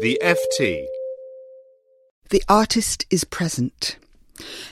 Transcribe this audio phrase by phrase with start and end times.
[0.00, 0.86] The FT.
[2.30, 3.96] The Artist is Present.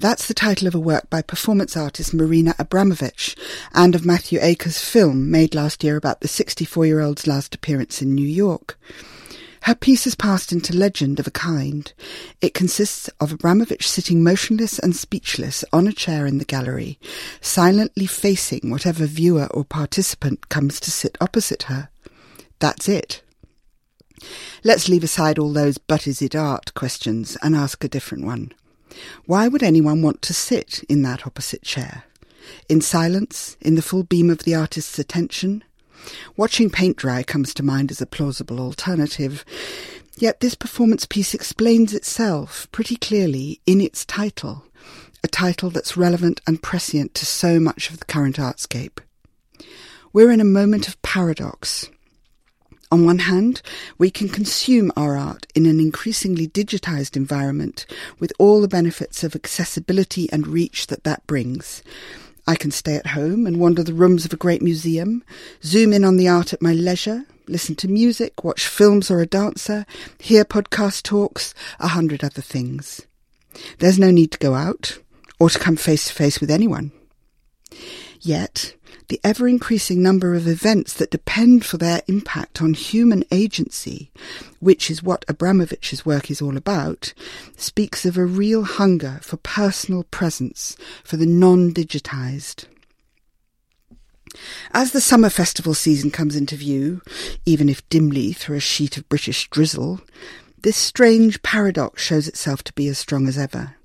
[0.00, 3.38] That's the title of a work by performance artist Marina Abramovic
[3.72, 8.02] and of Matthew Akers' film made last year about the 64 year old's last appearance
[8.02, 8.76] in New York.
[9.62, 11.92] Her piece has passed into legend of a kind.
[12.40, 16.98] It consists of Abramovic sitting motionless and speechless on a chair in the gallery,
[17.40, 21.88] silently facing whatever viewer or participant comes to sit opposite her.
[22.58, 23.22] That's it.
[24.62, 28.52] Let's leave aside all those but is it art questions and ask a different one.
[29.26, 32.04] Why would anyone want to sit in that opposite chair?
[32.68, 35.64] In silence, in the full beam of the artist's attention?
[36.36, 39.44] Watching paint dry comes to mind as a plausible alternative.
[40.16, 44.64] Yet this performance piece explains itself pretty clearly in its title,
[45.22, 48.98] a title that's relevant and prescient to so much of the current artscape.
[50.12, 51.88] We're in a moment of paradox.
[52.90, 53.62] On one hand,
[53.98, 57.86] we can consume our art in an increasingly digitized environment
[58.18, 61.82] with all the benefits of accessibility and reach that that brings.
[62.46, 65.24] I can stay at home and wander the rooms of a great museum,
[65.62, 69.26] zoom in on the art at my leisure, listen to music, watch films or a
[69.26, 69.86] dancer,
[70.18, 73.00] hear podcast talks, a hundred other things.
[73.78, 74.98] There's no need to go out
[75.40, 76.92] or to come face to face with anyone.
[78.20, 78.74] Yet,
[79.08, 84.10] the ever increasing number of events that depend for their impact on human agency,
[84.60, 87.12] which is what Abramovic's work is all about,
[87.56, 92.66] speaks of a real hunger for personal presence for the non-digitized.
[94.72, 97.02] As the summer festival season comes into view,
[97.46, 100.00] even if dimly through a sheet of British drizzle,
[100.62, 103.76] this strange paradox shows itself to be as strong as ever.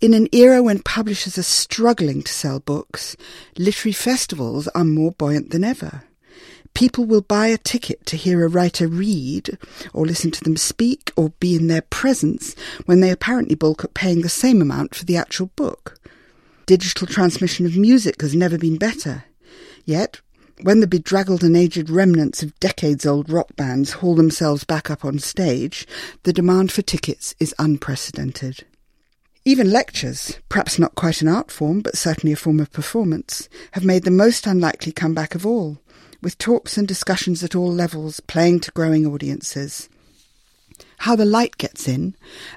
[0.00, 3.16] In an era when publishers are struggling to sell books,
[3.58, 6.04] literary festivals are more buoyant than ever.
[6.74, 9.58] People will buy a ticket to hear a writer read,
[9.92, 12.54] or listen to them speak, or be in their presence
[12.86, 15.98] when they apparently balk at paying the same amount for the actual book.
[16.66, 19.24] Digital transmission of music has never been better.
[19.84, 20.20] Yet,
[20.62, 25.04] when the bedraggled and aged remnants of decades old rock bands haul themselves back up
[25.04, 25.86] on stage,
[26.22, 28.64] the demand for tickets is unprecedented.
[29.44, 33.84] Even lectures, perhaps not quite an art form, but certainly a form of performance, have
[33.84, 35.78] made the most unlikely comeback of all,
[36.20, 39.88] with talks and discussions at all levels playing to growing audiences.
[40.98, 42.14] How the Light Gets In,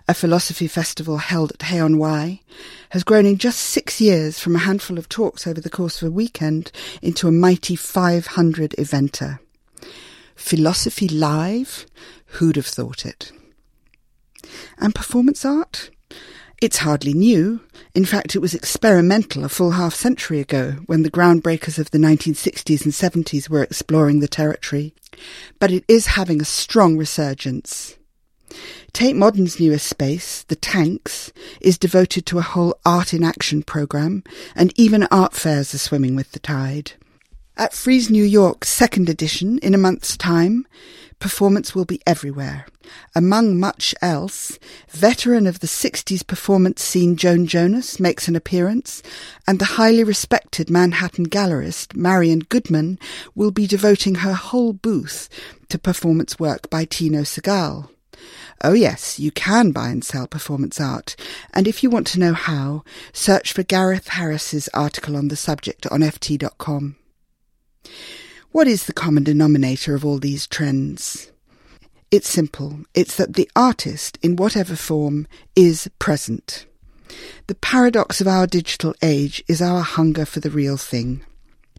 [0.10, 2.42] a philosophy festival held at Hay-on-Wye,
[2.90, 6.10] has grown in just six years from a handful of talks over the course of
[6.10, 6.70] a weekend
[7.02, 9.40] into a mighty 500 eventer.
[10.36, 11.86] Philosophy live?
[12.26, 13.32] Who'd have thought it?
[14.78, 15.90] And performance art?
[16.64, 17.60] It's hardly new.
[17.94, 21.98] In fact, it was experimental a full half century ago when the groundbreakers of the
[21.98, 24.94] 1960s and 70s were exploring the territory.
[25.60, 27.98] But it is having a strong resurgence.
[28.94, 34.24] Tate Modern's newest space, The Tanks, is devoted to a whole art in action programme,
[34.56, 36.94] and even art fairs are swimming with the tide.
[37.56, 40.66] At Frieze New York's second edition, in a month's time,
[41.20, 42.66] performance will be everywhere.
[43.14, 44.58] Among much else,
[44.90, 49.04] veteran of the 60s performance scene Joan Jonas makes an appearance,
[49.46, 52.98] and the highly respected Manhattan gallerist Marian Goodman
[53.36, 55.30] will be devoting her whole booth
[55.70, 57.88] to performance work by Tino Sehgal.
[58.64, 61.16] Oh yes, you can buy and sell performance art,
[61.54, 65.86] and if you want to know how, search for Gareth Harris's article on the subject
[65.92, 66.96] on ft.com.
[68.52, 71.32] What is the common denominator of all these trends?
[72.12, 72.82] It's simple.
[72.94, 76.68] It's that the artist, in whatever form, is present.
[77.48, 81.24] The paradox of our digital age is our hunger for the real thing.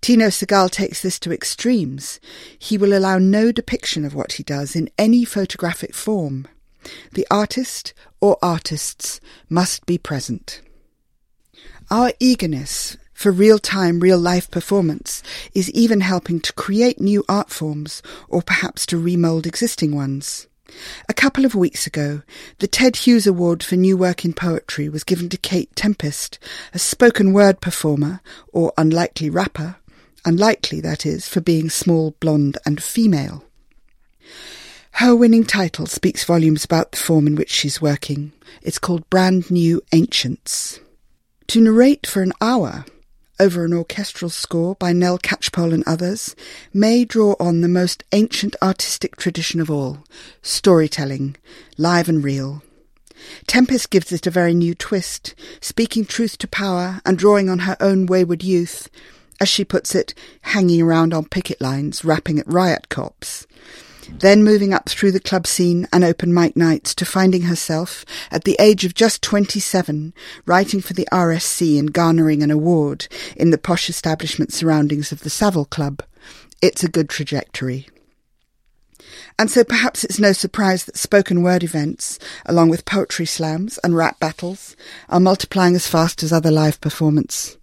[0.00, 2.20] Tino Sehgal takes this to extremes.
[2.58, 6.46] He will allow no depiction of what he does in any photographic form.
[7.12, 10.60] The artist or artists must be present.
[11.90, 15.22] Our eagerness for real-time, real-life performance
[15.54, 20.46] is even helping to create new art forms or perhaps to remold existing ones.
[21.08, 22.20] A couple of weeks ago,
[22.58, 26.38] the Ted Hughes Award for New Work in Poetry was given to Kate Tempest,
[26.74, 28.20] a spoken word performer,
[28.52, 29.76] or unlikely rapper,
[30.26, 33.42] Unlikely, that is, for being small, blonde, and female.
[34.92, 38.32] Her winning title speaks volumes about the form in which she's working.
[38.60, 40.78] It's called Brand New Ancients.
[41.46, 42.84] To narrate for an hour
[43.38, 46.36] over an orchestral score by Nell Catchpole and others
[46.72, 50.04] may draw on the most ancient artistic tradition of all
[50.42, 51.36] storytelling,
[51.76, 52.62] live and real.
[53.46, 57.76] Tempest gives it a very new twist, speaking truth to power and drawing on her
[57.80, 58.88] own wayward youth,
[59.40, 63.46] as she puts it, hanging around on picket lines, rapping at riot cops.
[64.10, 68.44] Then moving up through the club scene and open mic nights to finding herself, at
[68.44, 70.14] the age of just 27,
[70.46, 75.30] writing for the RSC and garnering an award in the posh establishment surroundings of the
[75.30, 76.02] Savile Club.
[76.62, 77.88] It's a good trajectory.
[79.38, 83.96] And so perhaps it's no surprise that spoken word events, along with poetry slams and
[83.96, 84.76] rap battles,
[85.08, 87.56] are multiplying as fast as other live performance.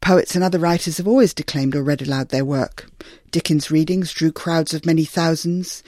[0.00, 2.90] Poets and other writers have always declaimed or read aloud their work.
[3.30, 5.82] Dickens' readings drew crowds of many thousands,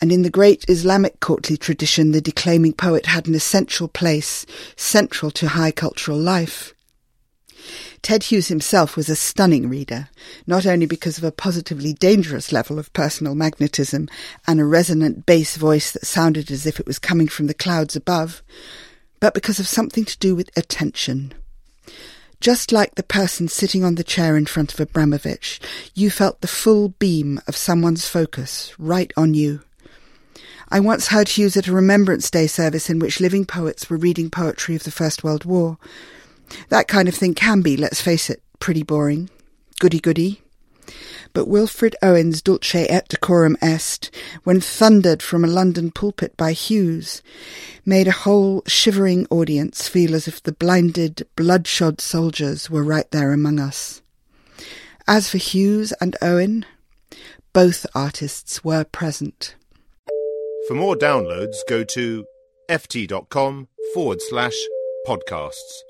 [0.00, 4.46] and in the great Islamic courtly tradition, the declaiming poet had an essential place,
[4.76, 6.74] central to high cultural life.
[8.02, 10.08] Ted Hughes himself was a stunning reader,
[10.46, 14.08] not only because of a positively dangerous level of personal magnetism
[14.46, 17.96] and a resonant bass voice that sounded as if it was coming from the clouds
[17.96, 18.42] above,
[19.20, 21.34] but because of something to do with attention.
[22.40, 25.58] Just like the person sitting on the chair in front of Abramovic,
[25.94, 29.62] you felt the full beam of someone's focus right on you.
[30.68, 34.30] I once heard Hughes at a Remembrance Day service in which living poets were reading
[34.30, 35.78] poetry of the First World War.
[36.68, 39.30] That kind of thing can be, let's face it, pretty boring.
[39.80, 40.42] Goody goody
[41.32, 44.10] but Wilfred Owen's Dulce et Decorum Est,
[44.44, 47.22] when thundered from a London pulpit by Hughes,
[47.84, 53.32] made a whole shivering audience feel as if the blinded, bloodshot soldiers were right there
[53.32, 54.02] among us.
[55.06, 56.66] As for Hughes and Owen,
[57.52, 59.54] both artists were present.
[60.68, 62.26] For more downloads, go to
[62.68, 64.54] ft.com forward slash
[65.06, 65.87] podcasts.